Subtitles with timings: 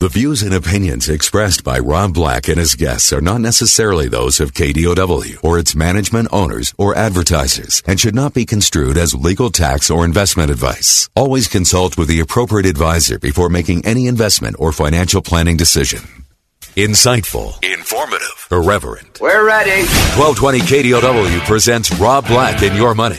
[0.00, 4.38] The views and opinions expressed by Rob Black and his guests are not necessarily those
[4.38, 9.50] of KDOW or its management owners or advertisers and should not be construed as legal
[9.50, 11.10] tax or investment advice.
[11.16, 16.02] Always consult with the appropriate advisor before making any investment or financial planning decision.
[16.76, 19.20] Insightful, informative, irreverent.
[19.20, 19.82] We're ready.
[20.14, 23.18] 1220 KDOW presents Rob Black and Your Money.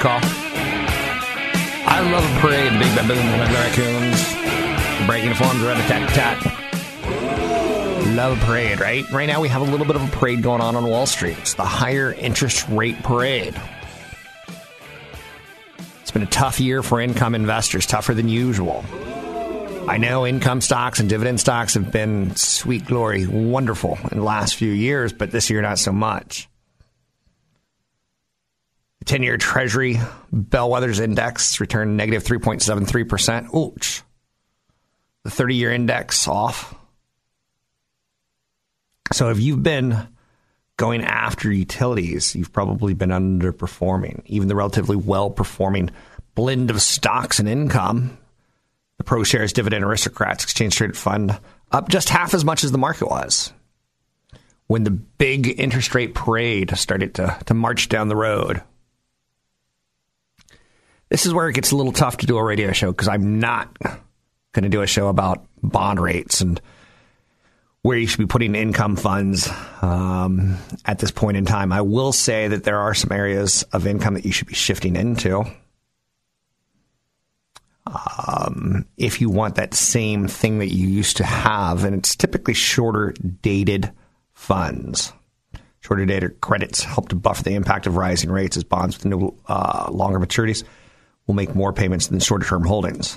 [0.00, 0.18] Call.
[1.84, 6.38] I love a parade, big baboon, red raccoons, breaking the forms, red tat tat.
[8.16, 9.04] Love a parade, right?
[9.12, 11.36] Right now we have a little bit of a parade going on on Wall Street.
[11.38, 13.54] It's the higher interest rate parade.
[16.00, 18.84] It's been a tough year for income investors, tougher than usual.
[19.86, 24.56] I know income stocks and dividend stocks have been sweet glory, wonderful in the last
[24.56, 26.49] few years, but this year not so much.
[29.00, 29.98] The 10 year Treasury
[30.32, 33.54] Bellwether's Index returned negative 3.73%.
[33.54, 34.02] Ouch.
[35.24, 36.74] The 30 year index off.
[39.12, 40.08] So if you've been
[40.76, 44.22] going after utilities, you've probably been underperforming.
[44.26, 45.90] Even the relatively well performing
[46.34, 48.16] blend of stocks and income
[49.00, 51.40] the ProShares Dividend Aristocrats Exchange Traded Fund
[51.72, 53.50] up just half as much as the market was
[54.66, 58.62] when the big interest rate parade started to, to march down the road.
[61.10, 63.40] This is where it gets a little tough to do a radio show because I'm
[63.40, 63.76] not
[64.52, 66.60] going to do a show about bond rates and
[67.82, 69.48] where you should be putting income funds
[69.82, 71.72] um, at this point in time.
[71.72, 74.94] I will say that there are some areas of income that you should be shifting
[74.94, 75.44] into
[77.86, 82.54] um, if you want that same thing that you used to have, and it's typically
[82.54, 83.90] shorter dated
[84.32, 85.12] funds.
[85.80, 89.34] Shorter dated credits help to buffer the impact of rising rates as bonds with new,
[89.48, 90.62] uh, longer maturities
[91.30, 93.16] will make more payments than shorter term holdings.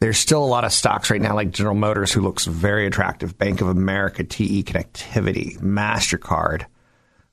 [0.00, 3.38] There's still a lot of stocks right now, like General Motors, who looks very attractive,
[3.38, 6.64] Bank of America, TE Connectivity, MasterCard,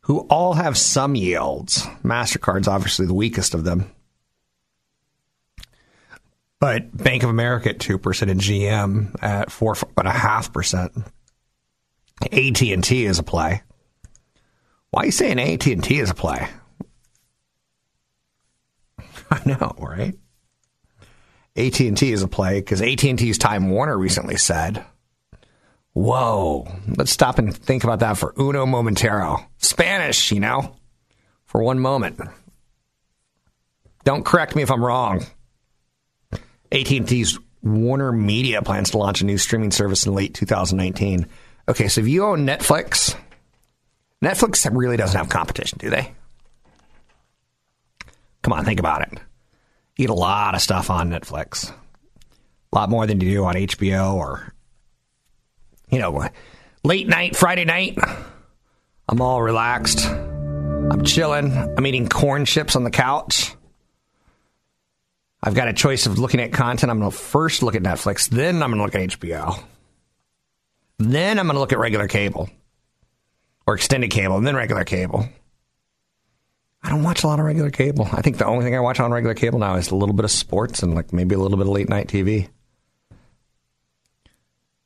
[0.01, 1.83] who all have some yields.
[2.03, 3.89] MasterCard's obviously the weakest of them.
[6.59, 10.91] But Bank of America at two percent and GM at four and a half percent.
[12.31, 13.63] AT and T is a play.
[14.91, 16.47] Why are you saying AT and T is a play?
[19.31, 20.15] I know, right?
[21.55, 24.85] AT and T is a play because AT and T's Time Warner recently said,
[25.93, 26.67] "Whoa,
[26.97, 30.75] let's stop and think about that for uno momentero." Spanish, you know,
[31.45, 32.19] for one moment.
[34.03, 35.25] Don't correct me if I'm wrong.
[36.71, 41.27] AT&T's Warner Media plans to launch a new streaming service in late 2019.
[41.67, 43.15] Okay, so if you own Netflix,
[44.23, 46.13] Netflix really doesn't have competition, do they?
[48.47, 49.09] Come on, think about it.
[49.97, 51.69] You get a lot of stuff on Netflix.
[51.69, 51.75] A
[52.71, 54.53] lot more than you do on HBO or,
[55.89, 56.29] you know,
[56.81, 57.97] late night, Friday night.
[59.09, 60.07] I'm all relaxed.
[60.07, 61.51] I'm chilling.
[61.51, 63.53] I'm eating corn chips on the couch.
[65.43, 66.89] I've got a choice of looking at content.
[66.89, 69.61] I'm going to first look at Netflix, then I'm going to look at HBO.
[70.99, 72.49] Then I'm going to look at regular cable
[73.65, 75.27] or extended cable, and then regular cable.
[76.87, 78.07] I don't watch a lot of regular cable.
[78.13, 80.23] I think the only thing I watch on regular cable now is a little bit
[80.23, 82.47] of sports and like maybe a little bit of late night TV.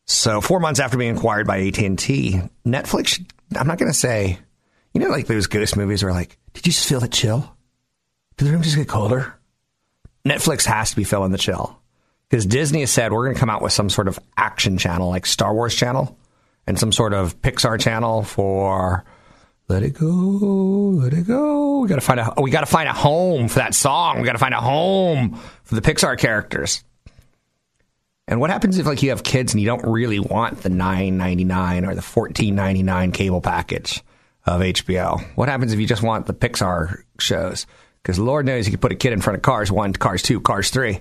[0.05, 3.23] So four months after being acquired by AT and T, Netflix.
[3.55, 4.39] I'm not going to say,
[4.95, 7.55] you know, like those ghost movies where like, did you just feel the chill?
[8.37, 9.35] Did the room just get colder?
[10.25, 11.79] Netflix has to be filling the chill
[12.31, 15.09] because Disney has said we're going to come out with some sort of action channel
[15.09, 16.17] like Star Wars channel,
[16.65, 19.05] and some sort of Pixar channel for
[19.71, 21.79] let it go, let it go.
[21.79, 24.19] We got to find a oh, we got to find a home for that song.
[24.19, 26.83] We got to find a home for the Pixar characters.
[28.27, 31.87] And what happens if like you have kids and you don't really want the 9.99
[31.87, 34.03] or the 14.99 cable package
[34.45, 35.21] of HBO?
[35.35, 37.65] What happens if you just want the Pixar shows?
[38.03, 40.41] Because Lord knows you can put a kid in front of Cars 1, Cars 2,
[40.41, 40.99] Cars 3.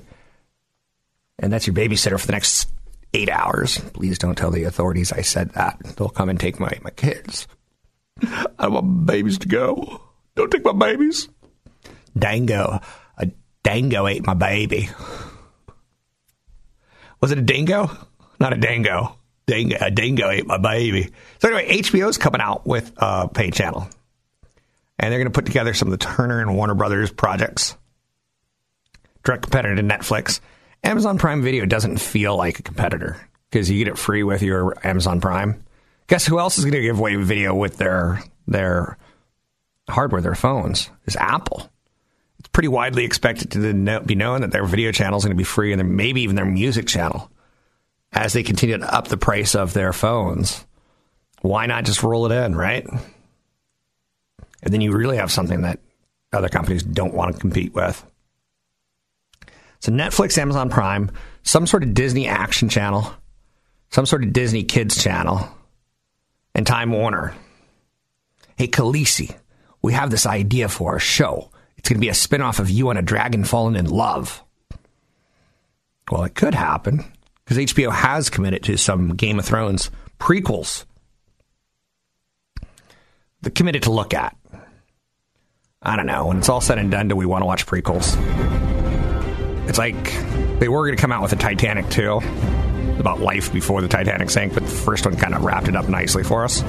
[1.40, 2.70] And that's your babysitter for the next
[3.14, 3.78] 8 hours.
[3.78, 5.80] Please don't tell the authorities I said that.
[5.96, 7.48] They'll come and take my my kids.
[8.58, 10.02] I want babies to go.
[10.36, 11.28] Don't take my babies.
[12.18, 12.80] Dango.
[13.18, 13.30] A
[13.62, 14.90] dango ate my baby.
[17.20, 17.90] Was it a dingo?
[18.38, 19.16] Not a dango.
[19.46, 21.10] Dingo, a dingo ate my baby.
[21.40, 23.88] So anyway, HBO's coming out with a pay channel,
[24.98, 27.76] and they're going to put together some of the Turner and Warner Brothers projects.
[29.24, 30.40] Direct competitor to Netflix.
[30.84, 33.20] Amazon Prime Video doesn't feel like a competitor
[33.50, 35.64] because you get it free with your Amazon Prime.
[36.10, 38.98] Guess who else is going to give away video with their their
[39.88, 40.90] hardware, their phones?
[41.06, 41.70] Is Apple.
[42.40, 45.44] It's pretty widely expected to be known that their video channel is going to be
[45.44, 47.30] free, and maybe even their music channel
[48.12, 50.66] as they continue to up the price of their phones.
[51.42, 52.84] Why not just roll it in, right?
[54.64, 55.78] And then you really have something that
[56.32, 58.04] other companies don't want to compete with.
[59.78, 61.12] So Netflix, Amazon Prime,
[61.44, 63.14] some sort of Disney action channel,
[63.90, 65.48] some sort of Disney kids channel,
[66.60, 67.32] and Time Warner.
[68.58, 69.34] Hey, Khaleesi,
[69.80, 71.50] we have this idea for a show.
[71.78, 74.44] It's going to be a spinoff of You and a Dragon Fallen in Love.
[76.10, 77.02] Well, it could happen
[77.42, 80.84] because HBO has committed to some Game of Thrones prequels.
[83.40, 84.36] They're committed to look at.
[85.80, 86.26] I don't know.
[86.26, 88.18] When it's all said and done, do we want to watch prequels?
[89.66, 90.12] It's like
[90.58, 92.20] they were going to come out with a Titanic too,
[92.98, 95.88] about life before the Titanic sank, but the first one kind of wrapped it up
[95.88, 96.62] nicely for us.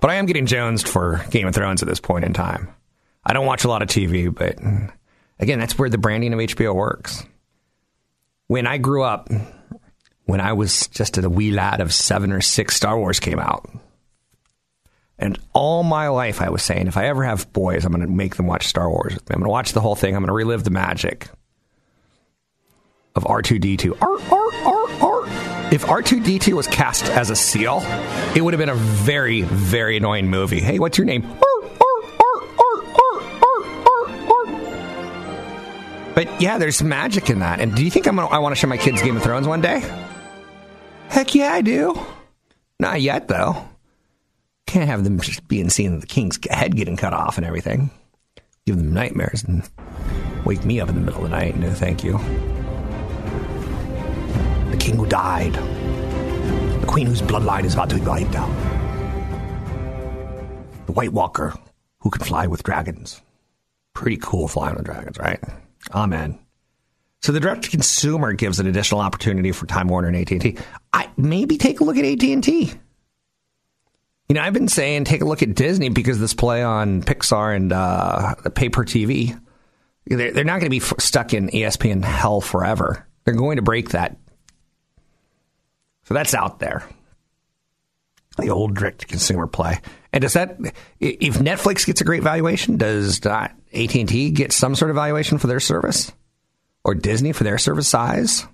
[0.00, 2.68] But I am getting jonesed for Game of Thrones at this point in time.
[3.24, 4.58] I don't watch a lot of TV, but
[5.38, 7.24] again, that's where the branding of HBO works.
[8.46, 9.30] When I grew up,
[10.26, 13.70] when I was just a wee lad of seven or six, Star Wars came out.
[15.18, 18.12] And all my life, I was saying, if I ever have boys, I'm going to
[18.12, 19.14] make them watch Star Wars.
[19.14, 20.14] I'm going to watch the whole thing.
[20.14, 21.28] I'm going to relive the magic
[23.14, 24.00] of R2D2.
[24.00, 25.72] R, R, R, R.
[25.72, 27.80] If R2D2 was cast as a seal,
[28.34, 30.60] it would have been a very, very annoying movie.
[30.60, 31.26] Hey, what's your name?
[36.14, 37.58] But yeah, there's magic in that.
[37.60, 39.48] And do you think I'm gonna, I want to show my kids Game of Thrones
[39.48, 39.82] one day?
[41.08, 41.98] Heck yeah, I do.
[42.78, 43.68] Not yet, though.
[44.66, 47.90] Can't have them just being seen the king's head getting cut off and everything.
[48.64, 49.68] Give them nightmares and
[50.44, 51.56] wake me up in the middle of the night.
[51.56, 52.20] No, thank you
[54.84, 58.50] king who died, the queen whose bloodline is about to be wiped out,
[60.84, 61.54] the White Walker
[62.00, 63.22] who can fly with dragons.
[63.94, 65.40] Pretty cool flying with dragons, right?
[65.94, 66.38] Amen.
[67.22, 70.58] So the direct consumer gives an additional opportunity for Time Warner and AT&T.
[70.92, 72.74] I maybe take a look at AT&T.
[74.28, 77.56] You know, I've been saying take a look at Disney because this play on Pixar
[77.56, 79.40] and uh, pay per TV.
[80.06, 83.06] They're, not going to be stuck in ESPN hell forever.
[83.24, 84.18] They're going to break that
[86.04, 86.88] so that's out there.
[88.36, 89.80] The old direct consumer play.
[90.12, 90.58] And does that,
[91.00, 95.60] if Netflix gets a great valuation, does AT&T get some sort of valuation for their
[95.60, 96.12] service?
[96.84, 98.46] Or Disney for their service size?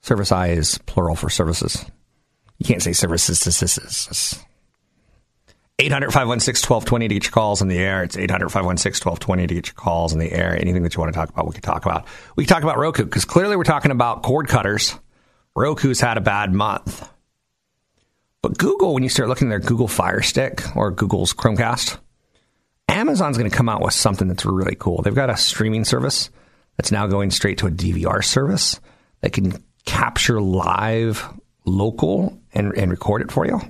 [0.00, 1.84] Service size is plural for services.
[2.58, 3.38] You can't say services.
[5.78, 8.02] 800 516 1220 to get your calls in the air.
[8.02, 10.56] It's 800 516 1220 to get your calls in the air.
[10.56, 12.06] Anything that you want to talk about, we can talk about.
[12.36, 14.96] We can talk about Roku because clearly we're talking about cord cutters
[15.56, 17.08] Roku's had a bad month.
[18.42, 21.98] But Google, when you start looking at their Google Fire Stick or Google's Chromecast,
[22.88, 25.02] Amazon's going to come out with something that's really cool.
[25.02, 26.30] They've got a streaming service
[26.76, 28.80] that's now going straight to a DVR service
[29.20, 31.24] that can capture live
[31.64, 33.60] local and, and record it for you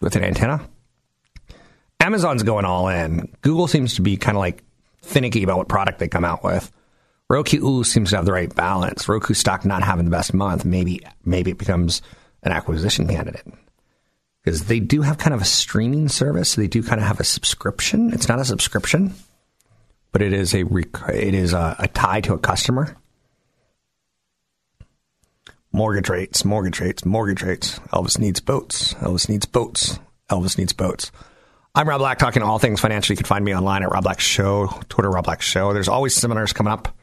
[0.00, 0.68] with an antenna.
[2.00, 3.32] Amazon's going all in.
[3.42, 4.62] Google seems to be kind of like
[5.02, 6.70] finicky about what product they come out with.
[7.28, 9.08] Roku seems to have the right balance.
[9.08, 12.02] Roku stock not having the best month, maybe maybe it becomes
[12.42, 13.46] an acquisition candidate
[14.44, 16.54] because they do have kind of a streaming service.
[16.54, 18.12] They do kind of have a subscription.
[18.12, 19.12] It's not a subscription,
[20.12, 22.96] but it is a it is a, a tie to a customer.
[25.72, 27.80] Mortgage rates, mortgage rates, mortgage rates.
[27.92, 28.94] Elvis needs boats.
[28.94, 29.98] Elvis needs boats.
[30.30, 31.10] Elvis needs boats.
[31.74, 33.12] I'm Rob Black, talking all things financial.
[33.12, 35.74] You can find me online at Rob Black Show, Twitter Rob Black Show.
[35.74, 36.95] There's always seminars coming up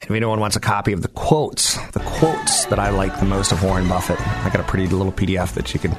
[0.00, 3.50] If anyone wants a copy of the quotes, the quotes that I like the most
[3.52, 5.96] of Warren Buffett, I got a pretty little PDF that you can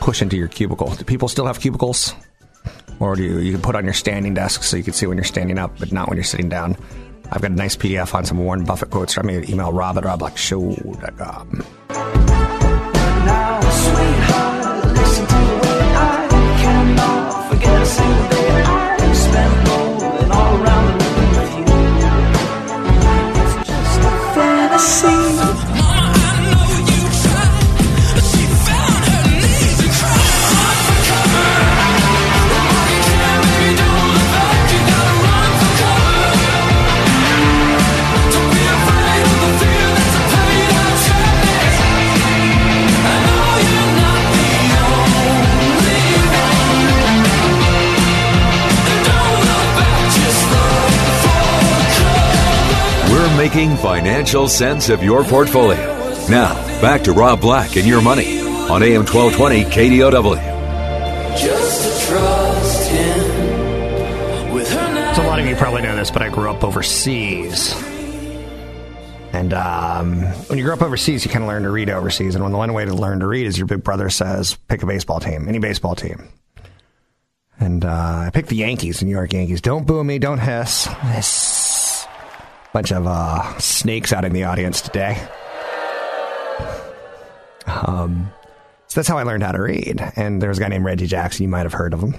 [0.00, 0.92] push into your cubicle.
[0.94, 2.12] Do people still have cubicles?
[2.98, 5.16] Or do you, you can put on your standing desk so you can see when
[5.16, 6.76] you're standing up, but not when you're sitting down?
[7.30, 9.14] I've got a nice PDF on some Warren Buffett quotes.
[9.14, 11.64] Drop me an email, rob at robblackshow.com.
[53.60, 55.76] making financial sense of your portfolio.
[56.30, 60.36] Now, back to Rob Black and your money on AM 1220 KDOW.
[61.36, 65.12] Just to trust him with her now.
[65.12, 67.74] So a lot of you probably know this, but I grew up overseas.
[69.34, 72.34] And um, when you grow up overseas, you kind of learn to read overseas.
[72.34, 75.20] And one way to learn to read is your big brother says, pick a baseball
[75.20, 76.30] team, any baseball team.
[77.58, 79.60] And uh, I picked the Yankees, the New York Yankees.
[79.60, 80.86] Don't boo me, don't hiss.
[80.86, 81.59] Hiss.
[82.72, 85.20] Bunch of uh, snakes out in the audience today.
[87.66, 88.30] Um,
[88.86, 90.00] so that's how I learned how to read.
[90.16, 91.44] And there was a guy named Reggie Jackson.
[91.44, 92.14] You might have heard of him.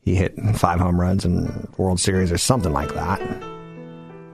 [0.00, 3.20] He hit five home runs in World Series or something like that.
[3.20, 3.42] And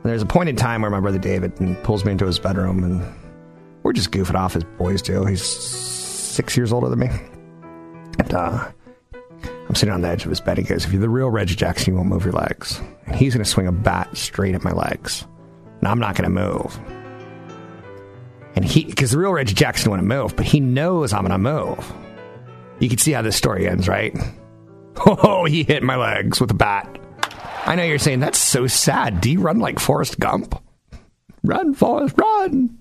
[0.03, 1.55] there's a point in time where my brother David
[1.85, 3.07] pulls me into his bedroom and
[3.83, 5.25] we're just goofing off as boys do.
[5.25, 7.09] He's six years older than me.
[8.19, 8.71] And uh,
[9.71, 10.59] I'm sitting on the edge of his bed.
[10.59, 12.81] He goes, If you're the real Reggie Jackson, you won't move your legs.
[13.07, 15.25] And he's going to swing a bat straight at my legs.
[15.79, 16.77] And I'm not going to move.
[18.57, 21.39] And he, because the real Reggie Jackson wouldn't move, but he knows I'm going to
[21.39, 21.95] move.
[22.81, 24.13] You can see how this story ends, right?
[25.07, 26.99] Oh, he hit my legs with a bat.
[27.65, 29.21] I know you're saying that's so sad.
[29.21, 30.61] Do you run like Forrest Gump?
[31.45, 32.77] Run, Forrest, run.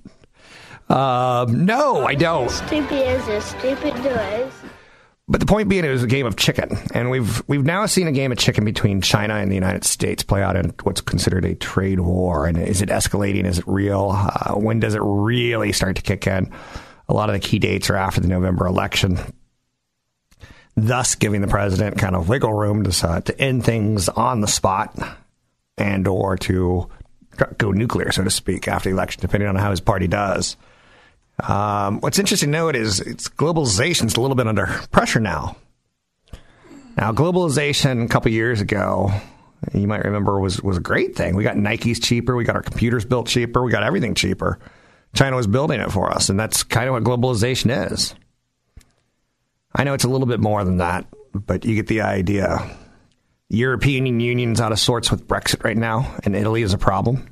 [0.90, 2.50] Um, no, I don't.
[2.50, 4.52] Stupid is a stupid does.
[5.32, 8.08] But the point being, it was a game of chicken, and we've we've now seen
[8.08, 11.46] a game of chicken between China and the United States play out in what's considered
[11.46, 12.48] a trade war.
[12.48, 13.46] And is it escalating?
[13.46, 14.10] Is it real?
[14.12, 16.52] Uh, when does it really start to kick in?
[17.08, 19.20] A lot of the key dates are after the November election,
[20.76, 24.48] thus giving the president kind of wiggle room to uh, to end things on the
[24.48, 24.98] spot
[25.78, 26.90] and or to
[27.60, 30.58] go nuclear, so to speak, after the election, depending on how his party does.
[31.42, 35.56] Um, what's interesting to note is it's globalization's a little bit under pressure now.
[36.98, 39.12] Now, globalization a couple years ago,
[39.74, 41.36] you might remember, was was a great thing.
[41.36, 44.60] We got Nikes cheaper, we got our computers built cheaper, we got everything cheaper.
[45.14, 48.16] China was building it for us, and that's kind of what globalization is.
[49.74, 52.70] I know it's a little bit more than that, but you get the idea.
[53.50, 57.28] European Union's out of sorts with Brexit right now, and Italy is a problem.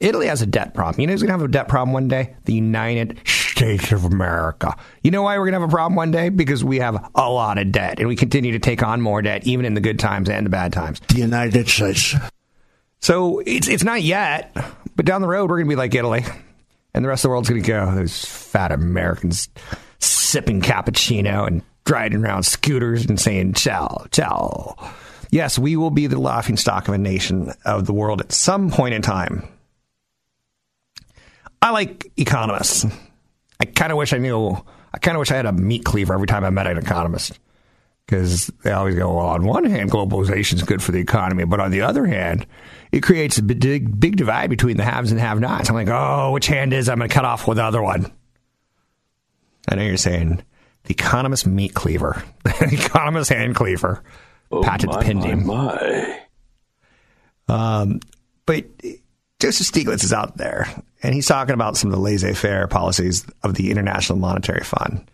[0.00, 1.00] Italy has a debt problem.
[1.00, 2.34] You know who's going to have a debt problem one day?
[2.44, 4.76] The United States of America.
[5.02, 6.28] You know why we're going to have a problem one day?
[6.28, 9.46] Because we have a lot of debt, and we continue to take on more debt,
[9.46, 11.00] even in the good times and the bad times.
[11.08, 12.14] The United States.
[13.00, 14.56] So it's it's not yet,
[14.96, 16.24] but down the road we're going to be like Italy,
[16.94, 17.94] and the rest of the world's going to go.
[17.94, 19.48] Those fat Americans
[20.00, 24.74] sipping cappuccino and driving around scooters and saying "ciao, ciao."
[25.30, 28.70] Yes, we will be the laughing stock of a nation of the world at some
[28.70, 29.48] point in time.
[31.64, 32.84] I like economists.
[33.58, 34.50] I kind of wish I knew.
[34.92, 37.38] I kind of wish I had a meat cleaver every time I met an economist
[38.06, 41.60] because they always go, well, on one hand, globalization is good for the economy, but
[41.60, 42.46] on the other hand,
[42.92, 45.70] it creates a big, big divide between the haves and have-nots.
[45.70, 48.12] I'm like, oh, which hand is I'm going to cut off with the other one?
[49.68, 50.42] I know you're saying
[50.84, 54.04] the economist meat cleaver, the economist hand cleaver,
[54.52, 55.46] Oh, patent my, pending.
[55.46, 56.20] my,
[57.48, 58.00] Um,
[58.44, 58.66] but
[59.44, 60.66] Joseph Stiglitz is out there,
[61.02, 65.10] and he's talking about some of the laissez-faire policies of the International Monetary Fund.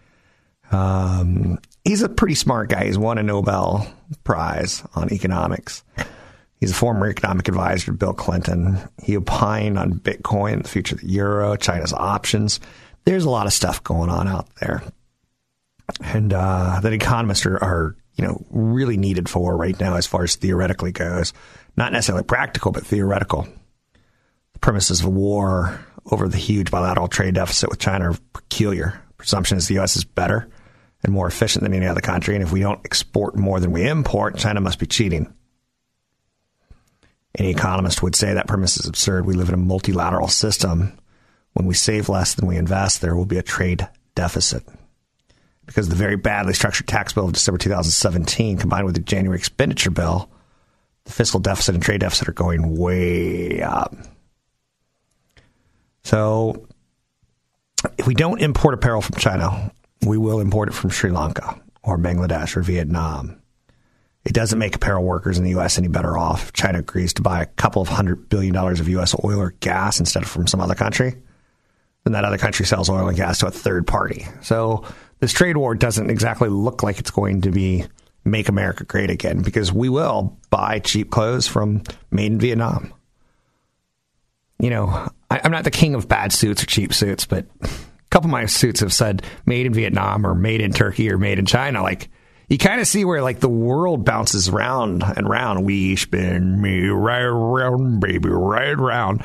[0.71, 2.85] Um, he's a pretty smart guy.
[2.85, 5.83] He's won a Nobel Prize on economics.
[6.61, 8.79] He's a former economic advisor to Bill Clinton.
[9.03, 12.61] He opined on Bitcoin, the future of the euro, China's options.
[13.07, 14.85] There's a lot of stuff going on out there,
[16.05, 20.23] and uh, that economists are, are you know really needed for right now as far
[20.23, 21.33] as theoretically goes.
[21.77, 23.49] Not necessarily practical, but theoretical.
[24.61, 29.01] Premises of war over the huge bilateral trade deficit with China are peculiar.
[29.17, 29.97] Presumption is the U.S.
[29.97, 30.51] is better
[31.03, 33.89] and more efficient than any other country, and if we don't export more than we
[33.89, 35.33] import, China must be cheating.
[37.39, 39.25] Any economist would say that premise is absurd.
[39.25, 40.99] We live in a multilateral system.
[41.53, 44.63] When we save less than we invest, there will be a trade deficit.
[45.65, 49.91] Because the very badly structured tax bill of December 2017 combined with the January expenditure
[49.91, 50.29] bill,
[51.05, 53.95] the fiscal deficit and trade deficit are going way up.
[56.11, 56.67] So,
[57.97, 59.71] if we don't import apparel from China,
[60.05, 63.41] we will import it from Sri Lanka or Bangladesh or Vietnam.
[64.25, 65.79] It doesn't make apparel workers in the U.S.
[65.79, 68.89] any better off if China agrees to buy a couple of hundred billion dollars of
[68.89, 69.15] U.S.
[69.25, 71.15] oil or gas instead of from some other country.
[72.03, 74.27] Then that other country sells oil and gas to a third party.
[74.43, 74.85] So
[75.21, 77.85] this trade war doesn't exactly look like it's going to be
[78.25, 82.93] make America great again because we will buy cheap clothes from made in Vietnam.
[84.59, 87.69] You know, I, I'm not the king of bad suits or cheap suits, but a
[88.11, 91.39] couple of my suits have said made in Vietnam or made in Turkey or made
[91.39, 91.83] in China.
[91.83, 92.09] Like,
[92.49, 95.65] you kind of see where like the world bounces round and round.
[95.65, 99.23] We spin me right around, baby, right around.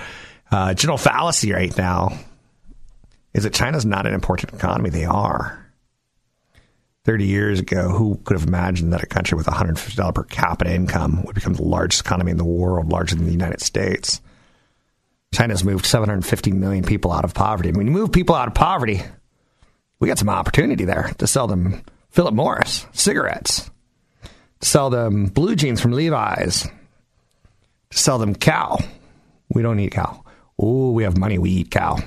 [0.52, 2.18] Uh, general fallacy right now
[3.34, 4.92] is that China's not an important economy.
[4.92, 5.62] They are.
[7.06, 11.24] 30 years ago, who could have imagined that a country with $150 per capita income
[11.24, 14.22] would become the largest economy in the world, larger than the United States?
[15.36, 17.72] China's moved 750 million people out of poverty.
[17.72, 19.02] When you move people out of poverty,
[20.00, 23.70] we got some opportunity there to sell them Philip Morris cigarettes,
[24.62, 26.64] to sell them blue jeans from Levi's,
[27.90, 28.78] to sell them cow.
[29.50, 30.24] We don't eat cow.
[30.58, 31.38] Oh, we have money.
[31.38, 31.98] We eat cow.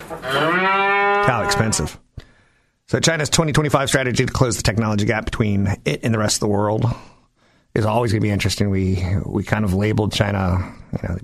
[0.00, 1.98] Cow expensive.
[2.88, 6.40] So China's 2025 strategy to close the technology gap between it and the rest of
[6.40, 6.86] the world
[7.74, 8.70] is always going to be interesting.
[8.70, 11.18] We we kind of labeled China, you know,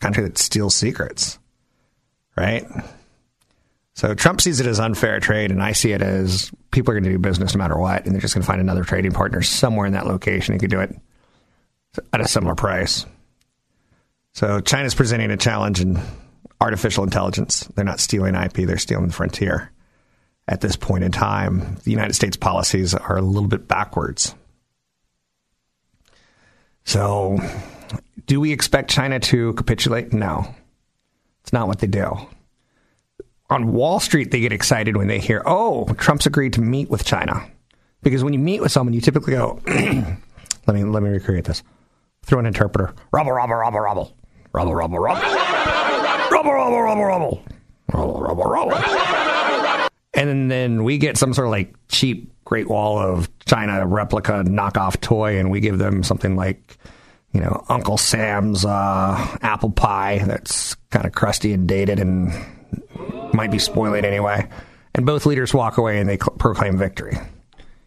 [0.00, 1.38] country that steals secrets,
[2.36, 2.64] right?
[3.94, 7.04] So Trump sees it as unfair trade, and I see it as people are going
[7.04, 9.40] to do business no matter what, and they're just going to find another trading partner
[9.40, 10.94] somewhere in that location who could do it
[12.12, 13.06] at a similar price.
[14.34, 15.98] So China's presenting a challenge in
[16.60, 17.60] artificial intelligence.
[17.74, 19.72] They're not stealing IP; they're stealing the frontier.
[20.46, 24.34] At this point in time, the United States policies are a little bit backwards.
[26.84, 27.38] So,
[28.26, 30.12] do we expect China to capitulate?
[30.12, 30.54] No.
[31.42, 32.16] It's not what they do.
[33.48, 37.04] On Wall Street, they get excited when they hear, oh, Trump's agreed to meet with
[37.04, 37.48] China.
[38.02, 41.62] Because when you meet with someone, you typically go, let me let me recreate this.
[42.24, 42.92] Through an interpreter.
[43.12, 44.16] Rubble, rubble, rubble, rubble.
[44.52, 45.22] Rubble, rubble, rubble.
[46.30, 47.44] Rubble, rubble, rubble, rubble.
[47.92, 49.88] Rubble, rubble, rubble.
[50.14, 55.00] And then we get some sort of like cheap Great Wall of China replica knockoff
[55.00, 56.78] toy, and we give them something like,
[57.36, 62.32] you know, Uncle Sam's uh, apple pie that's kind of crusty and dated and
[63.34, 64.48] might be spoiling anyway.
[64.94, 67.18] And both leaders walk away and they cl- proclaim victory.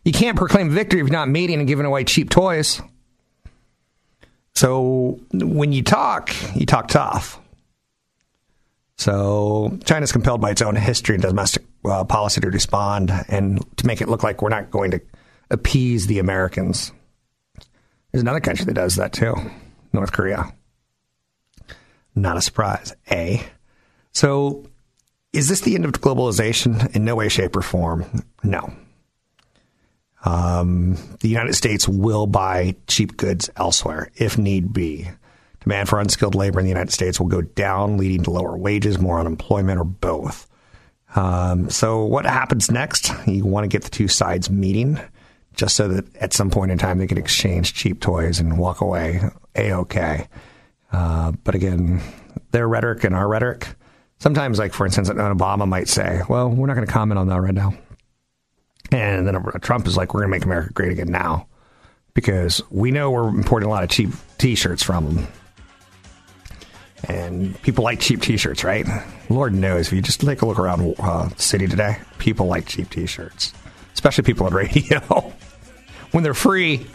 [0.06, 2.80] You can't proclaim victory if you're not meeting and giving away cheap toys.
[4.54, 7.40] So when you talk, you talk tough.
[9.00, 13.88] So China's compelled by its own history and domestic uh, policy to respond and to
[13.88, 15.02] make it look like we're not going to
[15.50, 16.92] appease the Americans.
[18.12, 19.36] There's another country that does that too
[19.93, 20.54] North Korea.
[22.15, 23.43] Not a surprise, eh?
[24.12, 24.65] So
[25.32, 26.95] is this the end of globalization?
[26.95, 28.24] In no way, shape, or form.
[28.43, 28.74] No.
[30.26, 35.10] Um, the United States will buy cheap goods elsewhere if need be.
[35.62, 38.98] Demand for unskilled labor in the United States will go down, leading to lower wages,
[38.98, 40.48] more unemployment, or both.
[41.15, 43.12] Um, so, what happens next?
[43.28, 45.00] You want to get the two sides meeting
[45.56, 48.82] just so that at some point in time they can exchange cheap toys and walk
[48.82, 49.22] away
[49.56, 50.28] a okay.
[50.92, 52.02] Uh, but again,
[52.52, 53.68] their rhetoric and our rhetoric.
[54.20, 57.40] Sometimes, like for instance, Obama might say, "Well, we're not going to comment on that
[57.42, 57.74] right now,"
[58.92, 61.48] and then Trump is like, "We're going to make America great again now,"
[62.14, 65.28] because we know we're importing a lot of cheap T-shirts from them.
[67.08, 68.86] And people like cheap T-shirts, right?
[69.30, 72.66] Lord knows, if you just take a look around uh, the city today, people like
[72.66, 73.54] cheap T-shirts,
[74.00, 75.00] especially people on radio.
[76.12, 76.88] when they're free,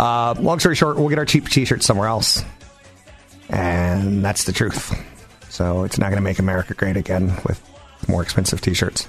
[0.00, 2.44] uh, long story short, we'll get our cheap T-shirts somewhere else,
[3.48, 4.92] and that's the truth.
[5.48, 7.62] So it's not going to make America great again with
[8.08, 9.06] more expensive T-shirts.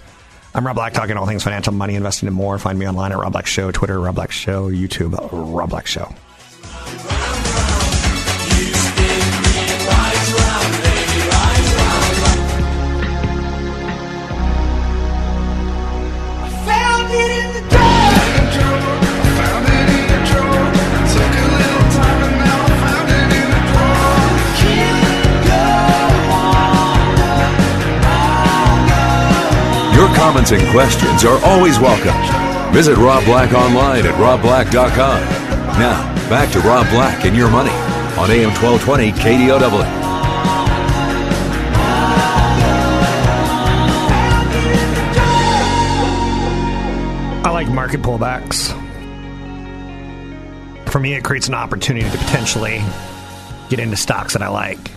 [0.54, 2.60] I'm Rob Black, talking all things financial, money, investing, and more.
[2.60, 6.14] Find me online at Rob Black Show, Twitter, Rob Black Show, YouTube, Rob Black Show.
[30.22, 32.14] Comments and questions are always welcome.
[32.72, 35.20] Visit Rob Black online at robblack.com.
[35.80, 37.72] Now, back to Rob Black and your money
[38.20, 39.84] on AM 1220 KDOW.
[47.44, 48.78] I like market pullbacks.
[50.92, 52.84] For me, it creates an opportunity to potentially
[53.70, 54.92] get into stocks that I like.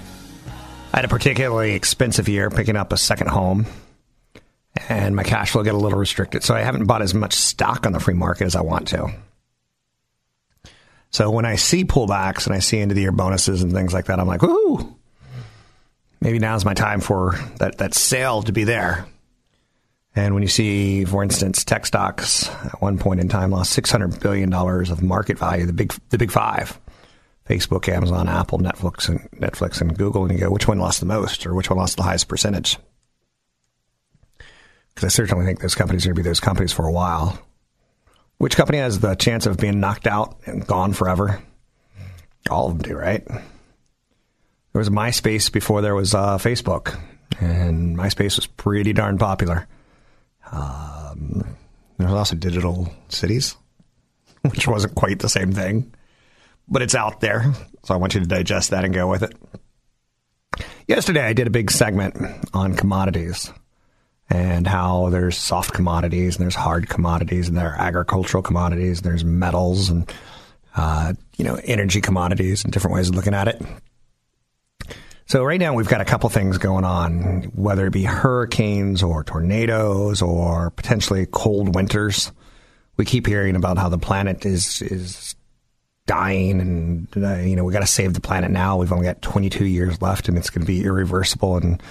[0.92, 3.64] I had a particularly expensive year picking up a second home,
[4.88, 7.86] and my cash flow get a little restricted, so I haven't bought as much stock
[7.86, 9.12] on the free market as I want to.
[11.10, 13.94] So when I see pullbacks and I see end of the year bonuses and things
[13.94, 14.94] like that, I'm like, woohoo!
[16.20, 19.06] Maybe now's my time for that, that sale to be there.
[20.16, 23.90] And when you see, for instance, tech stocks at one point in time lost six
[23.90, 26.80] hundred billion dollars of market value, the big the big five,
[27.48, 31.06] Facebook, Amazon, Apple, Netflix, and Netflix and Google, and you go, which one lost the
[31.06, 32.78] most, or which one lost the highest percentage?
[34.94, 37.38] Because I certainly think those companies are going to be those companies for a while.
[38.38, 41.42] Which company has the chance of being knocked out and gone forever?
[42.50, 43.26] All of them do, right?
[43.26, 46.98] There was MySpace before there was uh, Facebook,
[47.40, 49.66] and MySpace was pretty darn popular.
[50.50, 51.56] Um,
[51.96, 53.56] there was also Digital Cities,
[54.42, 55.94] which wasn't quite the same thing,
[56.68, 57.52] but it's out there.
[57.84, 59.34] So I want you to digest that and go with it.
[60.86, 62.16] Yesterday, I did a big segment
[62.52, 63.50] on commodities
[64.30, 69.06] and how there's soft commodities and there's hard commodities and there are agricultural commodities and
[69.10, 70.12] there's metals and
[70.76, 73.62] uh, you know energy commodities and different ways of looking at it.
[75.26, 79.24] So right now we've got a couple things going on, whether it be hurricanes or
[79.24, 82.30] tornadoes or potentially cold winters.
[82.96, 85.34] We keep hearing about how the planet is is
[86.06, 88.76] dying, and uh, you know we got to save the planet now.
[88.76, 91.82] We've only got 22 years left, and it's going to be irreversible, and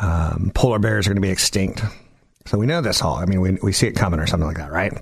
[0.00, 1.82] um, polar bears are going to be extinct.
[2.46, 3.16] So we know this all.
[3.16, 4.92] I mean, we we see it coming or something like that, right?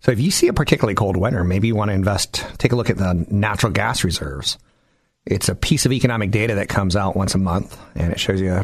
[0.00, 2.44] So if you see a particularly cold winter, maybe you want to invest.
[2.58, 4.58] Take a look at the natural gas reserves.
[5.24, 8.40] It's a piece of economic data that comes out once a month, and it shows
[8.40, 8.62] you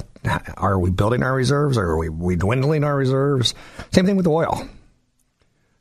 [0.56, 3.54] are we building our reserves or are we, we dwindling our reserves?
[3.90, 4.68] Same thing with oil.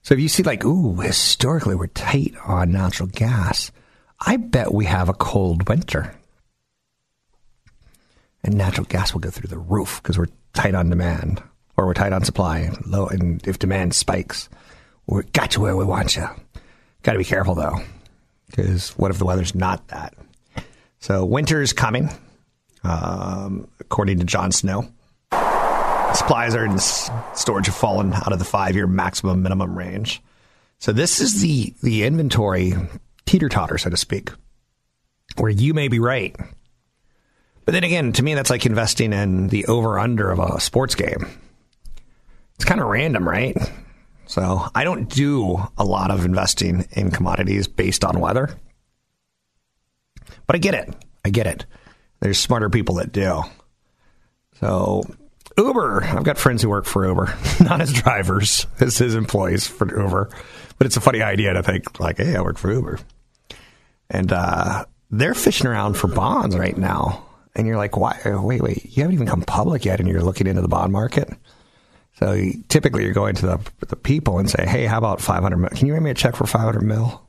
[0.02, 3.72] So if you see like, ooh, historically we're tight on natural gas,
[4.20, 6.16] I bet we have a cold winter.
[8.44, 11.44] And natural gas will go through the roof because we're tight on demand
[11.78, 12.72] or we're tight on supply.
[12.86, 14.50] Low, and if demand spikes,
[15.06, 16.28] we got you where we want you.
[17.04, 17.78] Got to be careful though,
[18.48, 20.16] because what if the weather's not that?
[21.00, 22.10] So winter's coming,
[22.84, 24.92] um, according to Jon Snow.
[26.14, 30.22] Supplies are in storage have fallen out of the five-year maximum minimum range.
[30.80, 32.74] So this is the the inventory
[33.26, 34.30] teeter totter, so to speak,
[35.38, 36.36] where you may be right,
[37.66, 40.96] but then again, to me, that's like investing in the over under of a sports
[40.96, 41.28] game.
[42.56, 43.58] It's kind of random, right?
[44.26, 48.56] So I don't do a lot of investing in commodities based on weather.
[50.48, 50.94] But I get it.
[51.26, 51.66] I get it.
[52.20, 53.44] There's smarter people that do.
[54.60, 55.04] So,
[55.58, 56.04] Uber.
[56.04, 60.30] I've got friends who work for Uber, not as drivers, as his employees for Uber.
[60.78, 63.00] But it's a funny idea to think, like, hey, I work for Uber.
[64.10, 67.26] And uh, they're fishing around for bonds right now.
[67.56, 68.20] And you're like, why?
[68.26, 71.30] Wait, wait, you haven't even come public yet, and you're looking into the bond market.
[72.18, 75.58] So typically, you're going to the the people and say, "Hey, how about 500?
[75.58, 75.70] Mil?
[75.70, 77.22] Can you write me a check for 500 mil?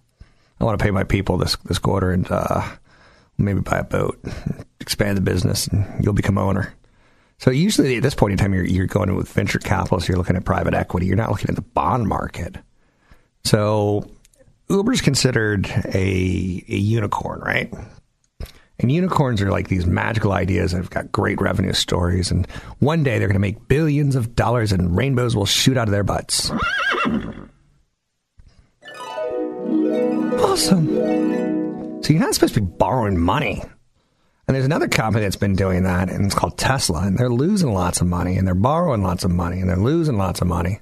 [0.61, 2.63] I want to pay my people this this quarter and uh,
[3.39, 4.21] maybe buy a boat,
[4.81, 6.75] expand the business, and you'll become owner."
[7.39, 10.09] So usually at this point in time, you're you're going with venture capitalists.
[10.09, 11.07] You're looking at private equity.
[11.07, 12.57] You're not looking at the bond market.
[13.45, 14.09] So
[14.69, 17.73] Uber's considered a a unicorn, right?
[18.79, 22.31] And unicorns are like these magical ideas that have got great revenue stories.
[22.31, 22.47] And
[22.79, 25.93] one day they're going to make billions of dollars and rainbows will shoot out of
[25.93, 26.51] their butts.
[30.41, 30.89] Awesome.
[32.03, 33.63] So you're not supposed to be borrowing money.
[34.49, 37.03] And there's another company that's been doing that, and it's called Tesla.
[37.07, 40.19] And they're losing lots of money, and they're borrowing lots of money, and they're losing
[40.19, 40.81] lots of money.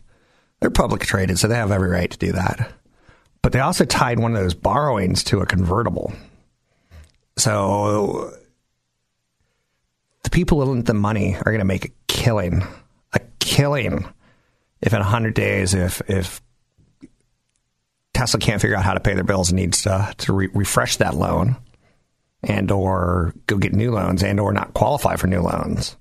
[0.61, 2.73] They're public traded, so they have every right to do that.
[3.43, 6.13] But they also tied one of those borrowings to a convertible.
[7.41, 8.35] So
[10.23, 12.63] the people who the money are going to make a killing,
[13.15, 14.07] a killing.
[14.83, 16.43] If in 100 days, if if
[18.13, 20.99] Tesla can't figure out how to pay their bills and needs to to re- refresh
[20.99, 21.57] that loan,
[22.43, 25.97] and or go get new loans, and or not qualify for new loans.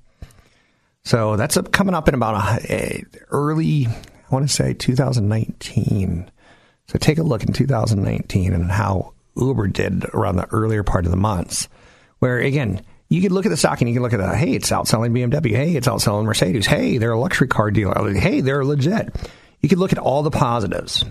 [1.06, 2.36] So that's up, coming up in about
[2.70, 6.30] a, a early, I want to say 2019.
[6.88, 11.12] So take a look in 2019 and how Uber did around the earlier part of
[11.12, 11.68] the months,
[12.20, 14.52] where again, you could look at the stock and you can look at the, hey,
[14.52, 15.56] it's outselling BMW.
[15.56, 16.68] Hey, it's outselling Mercedes.
[16.68, 18.14] Hey, they're a luxury car dealer.
[18.14, 19.16] Hey, they're legit.
[19.62, 21.04] You could look at all the positives.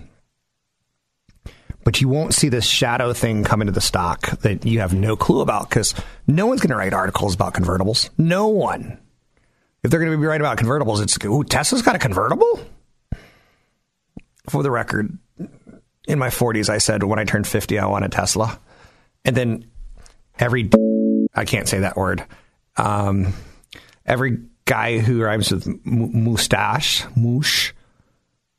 [1.83, 5.17] But you won't see this shadow thing come into the stock that you have no
[5.17, 5.95] clue about because
[6.27, 8.11] no one's going to write articles about convertibles.
[8.17, 8.99] No one.
[9.83, 12.61] If they're going to be writing about convertibles, it's, ooh, Tesla's got a convertible?
[14.49, 15.19] For the record,
[16.09, 18.59] in my 40s, I said when I turned 50, I want a Tesla.
[19.25, 19.71] And then
[20.39, 20.71] every,
[21.35, 22.25] I can't say that word.
[22.79, 23.35] Um,
[24.07, 27.73] every guy who rhymes with m- mustache, moosh,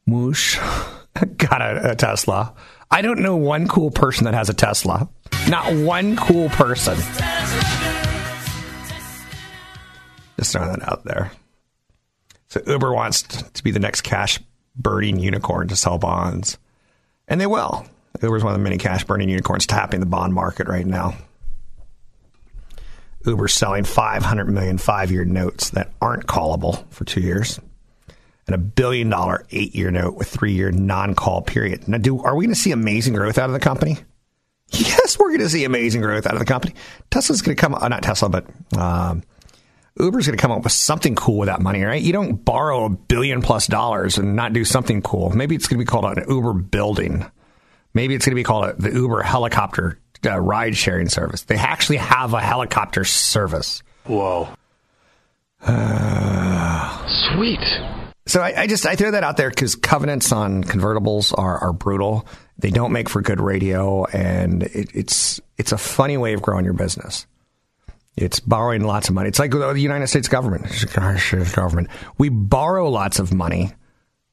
[0.08, 0.58] moosh,
[1.38, 2.54] got a, a Tesla.
[2.92, 5.10] I don't know one cool person that has a Tesla.
[5.48, 6.98] Not one cool person.
[10.38, 11.32] Just throwing that out there.
[12.48, 14.40] So Uber wants to be the next cash
[14.76, 16.58] burning unicorn to sell bonds.
[17.30, 17.86] And they will.
[18.22, 21.16] Uber's one of the many cash burning unicorns tapping the bond market right now.
[23.26, 27.60] Uber's selling 500 million five year notes that aren't callable for two years
[28.50, 31.88] and a billion dollar eight year note with three year non call period.
[31.88, 33.98] Now, do are we going to see amazing growth out of the company?
[34.72, 36.74] Yes, we're going to see amazing growth out of the company.
[37.12, 38.46] Tesla's going to come, uh, not Tesla, but
[38.78, 39.24] um,
[39.98, 42.02] Uber's going to come up with something cool with that money, right?
[42.02, 45.30] You don't borrow a billion plus dollars and not do something cool.
[45.32, 47.26] Maybe it's going to be called an Uber building.
[47.94, 51.44] Maybe it's going to be called a, the Uber helicopter uh, ride sharing service.
[51.44, 53.84] They actually have a helicopter service.
[54.06, 54.48] Whoa.
[57.36, 57.60] Sweet.
[58.26, 61.74] So I, I just I throw that out there because covenants on convertibles are, are
[61.74, 62.28] brutal.
[62.60, 66.64] They don't make for good radio, and it, it's it's a funny way of growing
[66.64, 67.26] your business.
[68.20, 69.30] It's borrowing lots of money.
[69.30, 70.66] It's like the United States government.
[70.98, 71.18] Ah,
[71.56, 71.88] government.
[72.18, 73.72] We borrow lots of money,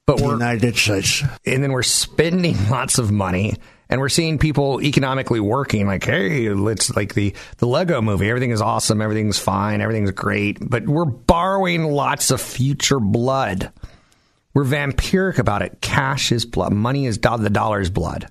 [0.06, 1.22] but we're United States.
[1.46, 3.54] and then we're spending lots of money
[3.88, 5.86] and we're seeing people economically working.
[5.86, 8.28] Like hey let's like the the lego movie.
[8.28, 9.00] Everything is awesome.
[9.00, 9.80] Everything's fine.
[9.80, 10.58] Everything's great.
[10.60, 13.72] But we're borrowing lots of future blood.
[14.52, 15.80] We're vampiric about it.
[15.80, 16.72] Cash is blood.
[16.72, 18.26] Money is do- the dollar's blood.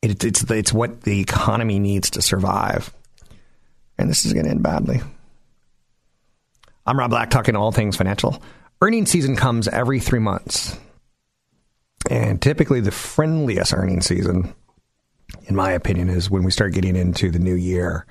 [0.00, 2.92] It, it's it's what the economy needs to survive
[3.98, 5.00] and this is going to end badly
[6.86, 8.42] i'm rob black talking all things financial
[8.80, 10.78] earnings season comes every three months
[12.10, 14.54] and typically, the friendliest earnings season,
[15.46, 18.06] in my opinion, is when we start getting into the new year.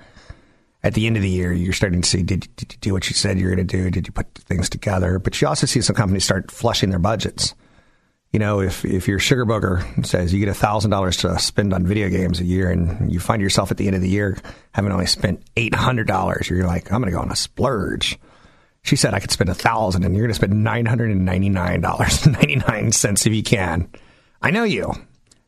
[0.81, 3.07] At the end of the year, you're starting to see did, did you do what
[3.09, 3.89] you said you're going to do?
[3.89, 5.17] Did you put things together?
[5.17, 7.55] But you also see some companies start flushing their budgets.
[8.33, 12.09] You know, if, if your sugar booger says you get $1,000 to spend on video
[12.09, 14.39] games a year and you find yourself at the end of the year
[14.71, 18.17] having only spent $800, you're like, I'm going to go on a splurge.
[18.81, 21.23] She said I could spend a thousand, and you're going to spend nine hundred and
[21.23, 23.87] ninety nine dollars and ninety nine cents if you can.
[24.41, 24.91] I know you.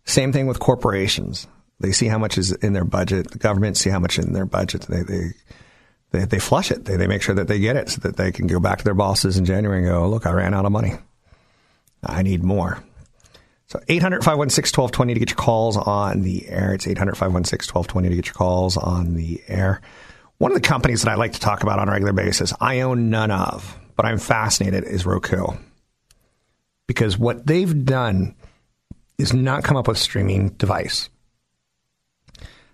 [0.06, 1.46] Same thing with corporations.
[1.82, 3.32] They see how much is in their budget.
[3.32, 4.84] The government see how much in their budget.
[4.84, 5.34] They they
[6.12, 6.86] they, they flush it.
[6.86, 8.84] They they make sure that they get it so that they can go back to
[8.86, 10.94] their bosses in January and go, look, I ran out of money.
[12.06, 12.84] I need more.
[13.68, 16.74] So 800 516 1220 to get your calls on the air.
[16.74, 19.82] It's 800 516 1220 to get your calls on the air.
[20.38, 22.82] One of the companies that I like to talk about on a regular basis, I
[22.82, 25.48] own none of, but I'm fascinated, is Roku.
[26.88, 28.36] Because what they've done
[29.18, 31.10] is not come up with a streaming device.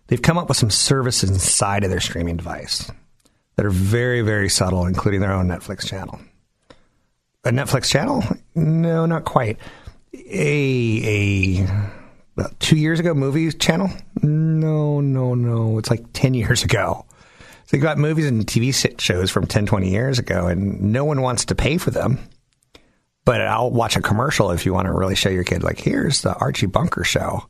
[0.07, 2.91] They've come up with some services inside of their streaming device
[3.55, 6.19] that are very, very subtle, including their own Netflix channel.
[7.43, 8.23] A Netflix channel?
[8.55, 9.57] No, not quite.
[10.13, 11.67] A a
[12.37, 13.89] about two years ago movie channel?
[14.21, 15.77] No, no, no.
[15.77, 17.05] It's like ten years ago.
[17.65, 21.21] So you got movies and TV shows from 10, 20 years ago, and no one
[21.21, 22.19] wants to pay for them.
[23.23, 26.21] But I'll watch a commercial if you want to really show your kid, like, here's
[26.21, 27.47] the Archie Bunker show.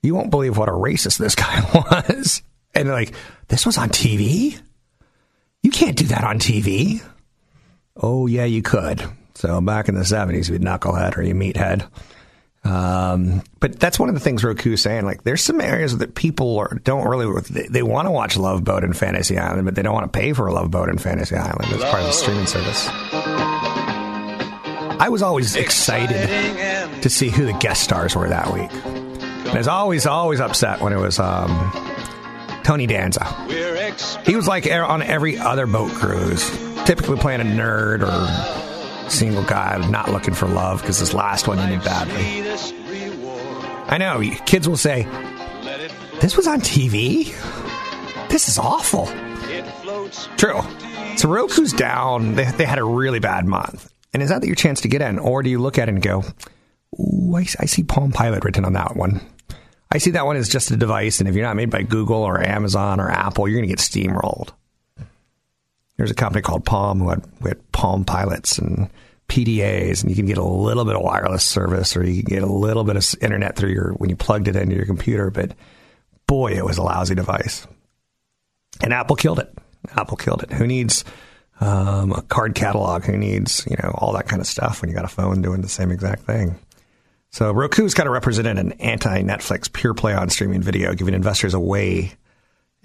[0.00, 2.40] You won't believe what a racist this guy was.
[2.72, 3.12] And like,
[3.48, 4.60] this was on TV?
[5.64, 7.02] You can't do that on TV.
[8.00, 9.02] Oh, yeah, you could.
[9.34, 11.88] So back in the 70s, you'd knucklehead or you meathead.
[12.64, 15.04] Um, but that's one of the things Roku's saying.
[15.04, 18.64] Like, there's some areas that people are, don't really, they, they want to watch Love
[18.64, 21.00] Boat and Fantasy Island, but they don't want to pay for a Love Boat and
[21.00, 22.88] Fantasy Island as part of the streaming service.
[25.00, 26.28] I was always excited
[27.02, 28.70] to see who the guest stars were that week.
[28.72, 31.48] And I was always, always upset when it was um,
[32.64, 33.24] Tony Danza.
[34.26, 36.50] He was like on every other boat cruise,
[36.88, 41.58] typically playing a nerd or single guy not looking for love because this last one
[41.58, 42.48] ended badly.
[43.90, 45.06] I know kids will say,
[46.22, 47.34] "This was on TV.
[48.30, 49.04] This is awful."
[50.38, 50.62] True.
[51.18, 52.36] So Roku's down.
[52.36, 55.18] They, they had a really bad month, and is that your chance to get in,
[55.18, 56.24] or do you look at it and go,
[56.98, 59.20] "Ooh, I, I see Palm Pilot written on that one."
[59.92, 62.22] I see that one as just a device, and if you're not made by Google
[62.22, 64.52] or Amazon or Apple, you're going to get steamrolled.
[65.98, 68.88] There's a company called Palm who had, who had Palm Pilots, and
[69.28, 72.42] PDAs, and you can get a little bit of wireless service, or you can get
[72.42, 75.30] a little bit of internet through your when you plugged it into your computer.
[75.30, 75.52] But
[76.26, 77.66] boy, it was a lousy device.
[78.80, 79.52] And Apple killed it.
[79.96, 80.52] Apple killed it.
[80.52, 81.04] Who needs
[81.60, 83.04] um, a card catalog?
[83.04, 85.60] Who needs you know all that kind of stuff when you got a phone doing
[85.60, 86.58] the same exact thing?
[87.30, 91.60] So Roku's kind of represented an anti-Netflix pure play on streaming video, giving investors a
[91.60, 92.14] way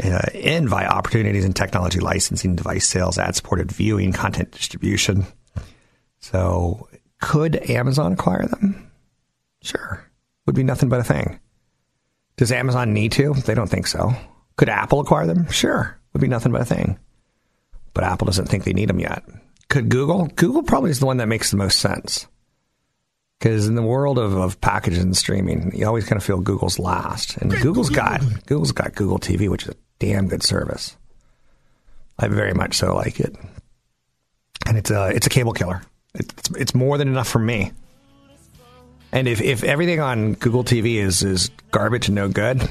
[0.04, 5.26] uh, in via opportunities in technology licensing, device sales, ad-supported viewing, content distribution.
[6.20, 6.88] So
[7.22, 8.92] could Amazon acquire them?
[9.62, 10.04] Sure,
[10.46, 11.40] would be nothing but a thing.
[12.38, 13.34] Does Amazon need to?
[13.34, 14.14] They don't think so.
[14.58, 15.50] Could Apple acquire them?
[15.50, 17.00] Sure, would be nothing but a thing.
[17.94, 19.24] But Apple doesn't think they need them yet.
[19.70, 20.28] Could Google?
[20.36, 22.28] Google probably is the one that makes the most sense.
[23.40, 26.80] Because in the world of, of packages and streaming, you always kind of feel Google's
[26.80, 30.96] last, and Google's got Google's got Google TV, which is a damn good service.
[32.20, 33.36] I very much so like it,
[34.66, 35.82] and it's a it's a cable killer.
[36.14, 37.72] It's it's more than enough for me.
[39.12, 42.68] And if if everything on Google TV is is garbage and no good,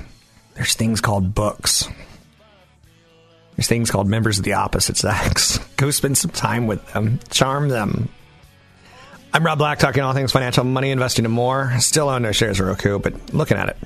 [0.54, 1.88] there's things called books.
[3.56, 5.58] There's things called members of the opposite sex.
[5.76, 8.08] Go spend some time with them, charm them,
[9.34, 11.72] I'm Rob Black, talking all things financial, money, investing, and more.
[11.78, 13.78] Still own no shares of Roku, but looking at it.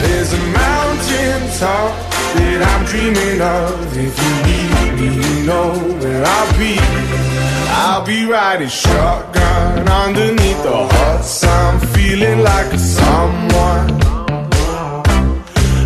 [0.00, 1.92] There's a mountain top
[2.34, 3.96] that I'm dreaming of.
[3.96, 7.57] If you need me, you know where I'll be.
[7.80, 13.88] I'll be riding shotgun underneath the hot sun, feeling like a someone.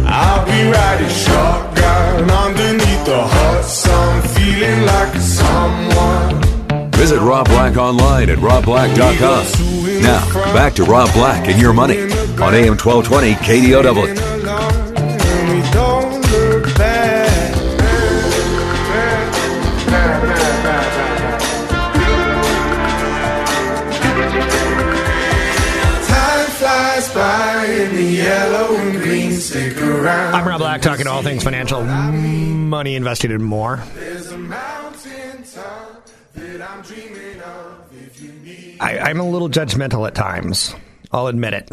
[0.07, 6.91] I'll be riding shotgun underneath the hot sun, feeling like a someone.
[6.93, 10.03] Visit Rob Black online at robblack.com.
[10.03, 11.99] Now, back to Rob Black and your money
[12.41, 14.32] on AM 1220 KDOW.
[30.03, 30.35] Around.
[30.35, 33.83] I'm Rob Black, talking all things financial, money, investing, and more.
[33.95, 37.93] There's a mountain top that I'm dreaming of.
[37.93, 40.75] If you need I, I'm a little judgmental at times.
[41.13, 41.71] I'll admit it.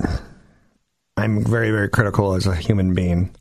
[1.17, 3.35] I'm very, very critical as a human being.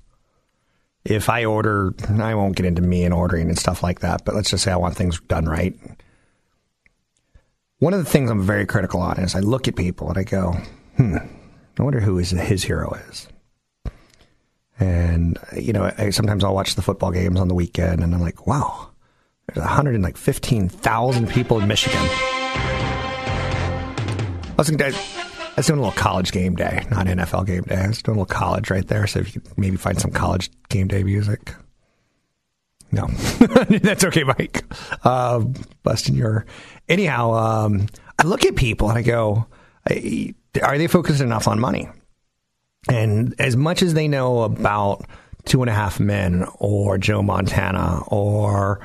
[1.05, 4.35] If I order, I won't get into me and ordering and stuff like that, but
[4.35, 5.75] let's just say I want things done right.
[7.79, 10.25] One of the things I'm very critical on is I look at people and I
[10.25, 10.57] go,
[10.97, 11.17] hmm,
[11.79, 13.29] I wonder who his, his hero is.
[14.81, 18.21] And, you know, I, sometimes I'll watch the football games on the weekend and I'm
[18.21, 18.91] like, wow,
[19.47, 21.99] there's 115,000 people in Michigan.
[24.51, 27.77] I was thinking, I was doing a little college game day, not NFL game day.
[27.77, 29.07] I was doing a little college right there.
[29.07, 31.55] So if you could maybe find some college game day music.
[32.91, 33.07] No,
[33.69, 34.65] that's okay, Mike.
[35.05, 35.41] Uh,
[35.83, 36.47] busting your.
[36.89, 37.87] Anyhow, um,
[38.19, 39.47] I look at people and I go,
[39.89, 41.89] I, are they focused enough on money?
[42.89, 45.05] And as much as they know about
[45.45, 48.81] Two and a Half Men or Joe Montana or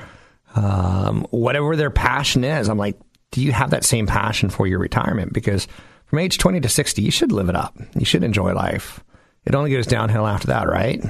[0.56, 2.98] um, whatever their passion is, I'm like,
[3.30, 5.32] do you have that same passion for your retirement?
[5.32, 5.68] Because
[6.06, 7.76] from age 20 to 60, you should live it up.
[7.94, 9.02] You should enjoy life.
[9.44, 11.04] It only goes downhill after that, right?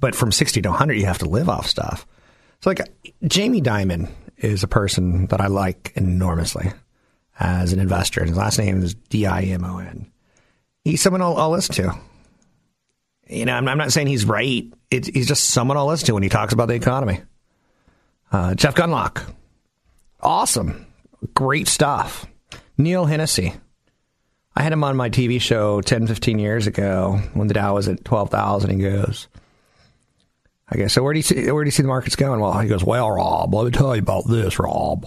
[0.00, 2.06] But from 60 to 100, you have to live off stuff.
[2.60, 2.80] So, like,
[3.26, 6.72] Jamie Dimon is a person that I like enormously
[7.38, 8.20] as an investor.
[8.20, 10.11] And his last name is D I M O N.
[10.84, 11.94] He's someone I'll, I'll listen to.
[13.28, 14.64] You know, I'm, I'm not saying he's right.
[14.90, 17.20] He's just someone I'll listen to when he talks about the economy.
[18.30, 19.32] Uh, Jeff Gundlach.
[20.20, 20.86] Awesome.
[21.34, 22.26] Great stuff.
[22.76, 23.54] Neil Hennessy.
[24.54, 27.88] I had him on my TV show 10, 15 years ago when the Dow was
[27.88, 28.70] at 12,000.
[28.70, 29.28] He goes,
[30.68, 32.40] I guess, so where do you see, where do you see the markets going?
[32.40, 35.06] Well, he goes, well, Rob, let me tell you about this, Rob.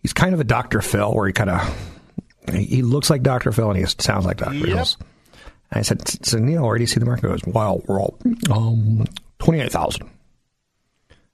[0.00, 0.80] He's kind of a Dr.
[0.80, 1.95] Phil where he kind of,
[2.54, 3.52] he looks like Dr.
[3.52, 4.58] Phil and he sounds like Dr.
[4.60, 4.78] Phil.
[5.70, 7.26] And I said, so Neil, where do you see the market?
[7.26, 8.14] He goes, well, Rob,
[8.50, 9.04] um,
[9.40, 10.02] 28,000.
[10.02, 10.10] And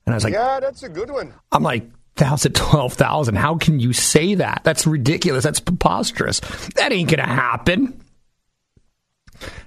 [0.07, 1.33] I was like, yeah, that's a good one.
[1.53, 1.85] I'm like,
[2.17, 3.37] that's at 12,000.
[3.37, 4.63] How can you say that?
[4.65, 5.45] That's ridiculous.
[5.45, 6.41] That's preposterous.
[6.77, 8.03] That ain't going to happen.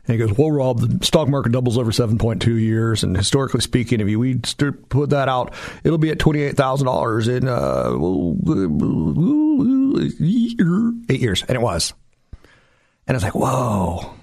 [0.07, 3.03] And he goes, well, Rob, the stock market doubles over 7.2 years.
[3.03, 4.35] And historically speaking, if you we
[4.89, 5.53] put that out,
[5.83, 7.93] it'll be at $28,000 in uh,
[11.09, 11.43] eight years.
[11.47, 11.93] And it was.
[13.07, 14.13] And I was like, whoa.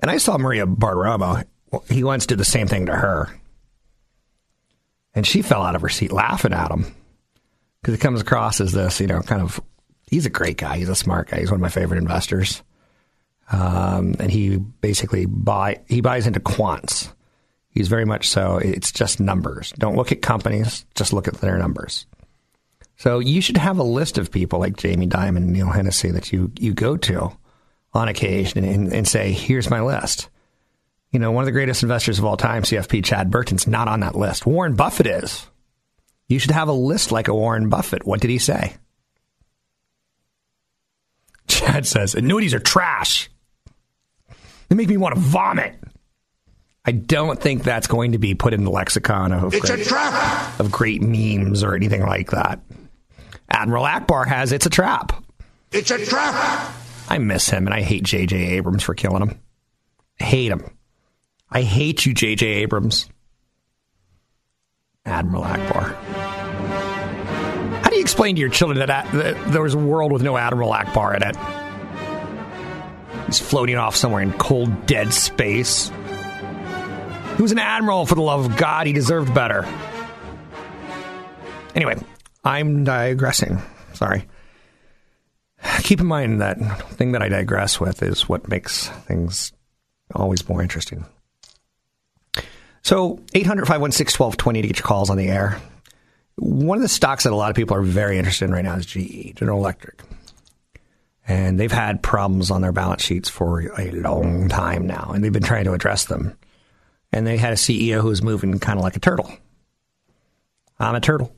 [0.00, 1.44] And I saw Maria Bartiromo.
[1.88, 3.28] He once did the same thing to her.
[5.14, 6.94] And she fell out of her seat laughing at him
[7.80, 9.60] because it comes across as this, you know, kind of.
[10.10, 10.76] He's a great guy.
[10.76, 11.40] He's a smart guy.
[11.40, 12.62] He's one of my favorite investors.
[13.52, 17.12] Um, and he basically buy he buys into quants.
[17.68, 18.58] He's very much so.
[18.58, 19.72] It's just numbers.
[19.78, 20.86] Don't look at companies.
[20.94, 22.06] Just look at their numbers.
[22.96, 26.32] So you should have a list of people like Jamie Dimon and Neil Hennessy that
[26.32, 27.36] you, you go to
[27.92, 30.28] on occasion and, and say, here's my list.
[31.10, 34.00] You know, one of the greatest investors of all time, CFP Chad Burton's not on
[34.00, 34.46] that list.
[34.46, 35.46] Warren Buffett is.
[36.28, 38.06] You should have a list like a Warren Buffett.
[38.06, 38.76] What did he say?
[41.46, 43.28] Chad says, annuities are trash.
[44.68, 45.74] They make me want to vomit.
[46.84, 49.86] I don't think that's going to be put in the lexicon of, It's a great,
[49.86, 50.60] trap!
[50.60, 52.60] of great memes or anything like that.
[53.48, 55.24] Admiral Ackbar has it's a trap.
[55.72, 56.74] It's a trap!
[57.08, 58.36] I miss him and I hate J.J.
[58.36, 59.40] Abrams for killing him.
[60.20, 60.70] I hate him.
[61.50, 62.46] I hate you, J.J.
[62.46, 63.08] Abrams.
[65.06, 65.94] Admiral Ackbar.
[67.82, 70.36] How do you explain to your children that, that there was a world with no
[70.36, 71.36] Admiral Ackbar in it?
[73.26, 75.90] He's floating off somewhere in cold, dead space.
[77.36, 78.86] He was an admiral for the love of God.
[78.86, 79.66] He deserved better.
[81.74, 81.96] Anyway,
[82.44, 83.60] I'm digressing.
[83.94, 84.26] Sorry.
[85.82, 86.58] Keep in mind that
[86.92, 89.52] thing that I digress with is what makes things
[90.14, 91.04] always more interesting.
[92.82, 95.58] So, 800 516 1220 to get your calls on the air.
[96.36, 98.76] One of the stocks that a lot of people are very interested in right now
[98.76, 100.02] is GE, General Electric.
[101.26, 105.32] And they've had problems on their balance sheets for a long time now, and they've
[105.32, 106.36] been trying to address them.
[107.12, 109.30] And they had a CEO who was moving kind of like a turtle.
[110.78, 111.34] I'm a turtle.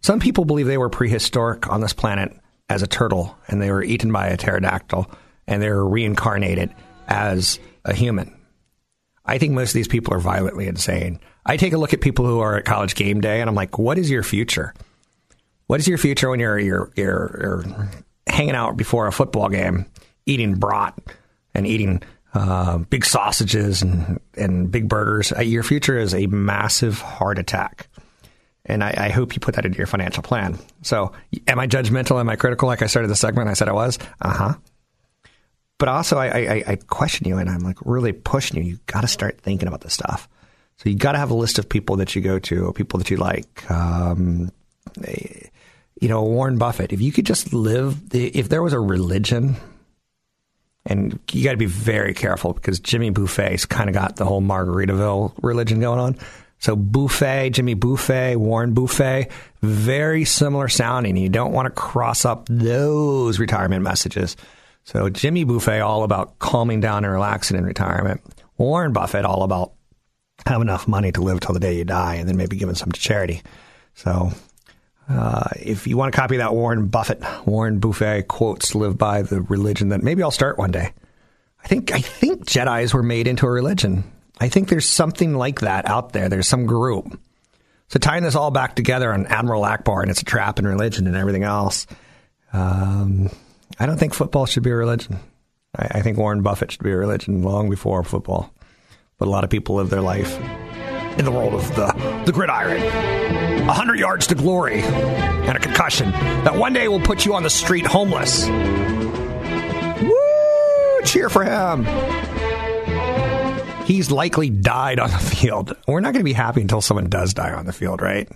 [0.00, 2.32] Some people believe they were prehistoric on this planet
[2.68, 5.10] as a turtle, and they were eaten by a pterodactyl,
[5.46, 6.72] and they were reincarnated
[7.08, 8.36] as a human.
[9.24, 11.18] I think most of these people are violently insane.
[11.44, 13.78] I take a look at people who are at college game day, and I'm like,
[13.78, 14.74] what is your future?
[15.66, 17.88] What is your future when you're you're you're, you're
[18.26, 19.86] hanging out before a football game,
[20.26, 20.94] eating brat
[21.54, 22.02] and eating
[22.34, 25.32] uh, big sausages and and big burgers?
[25.32, 27.88] Uh, your future is a massive heart attack,
[28.64, 30.58] and I, I hope you put that into your financial plan.
[30.82, 31.12] So,
[31.46, 32.20] am I judgmental?
[32.20, 32.68] Am I critical?
[32.68, 33.98] Like I started the segment, I said I was.
[34.20, 34.54] Uh huh.
[35.78, 38.70] But also, I, I, I question you, and I'm like really pushing you.
[38.70, 40.26] You got to start thinking about this stuff.
[40.78, 43.10] So you got to have a list of people that you go to, people that
[43.10, 43.70] you like.
[43.70, 44.50] Um,
[45.04, 45.48] eh,
[46.00, 46.92] you know, Warren Buffett.
[46.92, 49.56] If you could just live, if there was a religion,
[50.84, 54.40] and you got to be very careful because Jimmy Buffett's kind of got the whole
[54.40, 56.16] Margaritaville religion going on.
[56.58, 59.30] So Buffet, Jimmy Buffett, Warren Buffett,
[59.62, 61.16] very similar sounding.
[61.16, 64.36] You don't want to cross up those retirement messages.
[64.84, 68.22] So Jimmy Buffett, all about calming down and relaxing in retirement.
[68.56, 69.72] Warren Buffett, all about
[70.46, 72.92] have enough money to live till the day you die, and then maybe giving some
[72.92, 73.42] to charity.
[73.94, 74.30] So,
[75.08, 79.40] uh, if you want to copy that Warren Buffett, Warren Buffett quotes, live by the
[79.40, 80.92] religion that maybe I'll start one day.
[81.62, 84.04] I think I think Jedi's were made into a religion.
[84.38, 86.28] I think there's something like that out there.
[86.28, 87.18] There's some group.
[87.88, 91.06] So tying this all back together on Admiral Ackbar and it's a trap in religion
[91.06, 91.86] and everything else.
[92.52, 93.30] Um,
[93.78, 95.18] I don't think football should be a religion.
[95.76, 98.52] I, I think Warren Buffett should be a religion long before football.
[99.18, 100.38] But a lot of people live their life
[101.18, 102.82] in the world of the, the gridiron.
[103.68, 107.42] A hundred yards to glory and a concussion that one day will put you on
[107.42, 108.46] the street homeless.
[110.02, 111.00] Woo!
[111.04, 111.84] Cheer for him.
[113.84, 115.76] He's likely died on the field.
[115.88, 118.28] We're not going to be happy until someone does die on the field, right?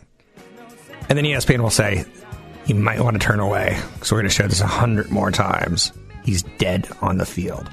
[1.09, 2.05] And then ESPN will say,
[2.67, 5.31] you might want to turn away because we're going to show this a hundred more
[5.31, 5.93] times.
[6.25, 7.69] He's dead on the field.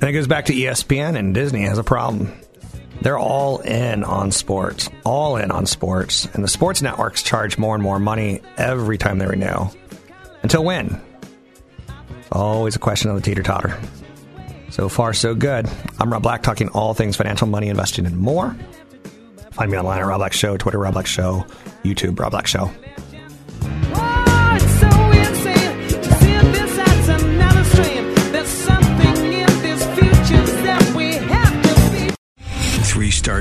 [0.00, 2.32] And it goes back to ESPN, and Disney has a problem.
[3.00, 7.74] They're all in on sports, all in on sports, and the sports networks charge more
[7.74, 9.68] and more money every time they renew.
[10.42, 11.00] Until when?
[12.32, 13.78] Always a question of the teeter totter.
[14.70, 15.68] So far, so good.
[15.98, 18.54] I'm Rob Black, talking all things financial, money, investing, and more.
[19.52, 21.46] Find me online at Rob Black Show, Twitter Rob Black Show,
[21.84, 22.70] YouTube Rob Black Show.